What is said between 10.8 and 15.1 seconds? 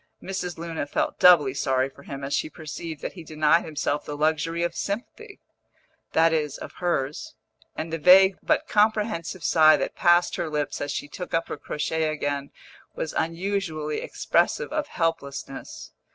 as she took up her crochet again was unusually expressive of